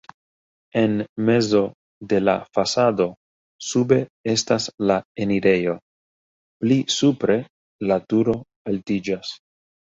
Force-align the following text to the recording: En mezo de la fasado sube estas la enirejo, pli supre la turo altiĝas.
En 0.83 0.93
mezo 1.25 1.59
de 2.13 2.21
la 2.23 2.33
fasado 2.57 3.05
sube 3.65 3.99
estas 4.31 4.63
la 4.93 4.97
enirejo, 5.27 5.77
pli 6.65 6.79
supre 6.95 7.37
la 7.93 8.01
turo 8.15 8.37
altiĝas. 8.73 9.37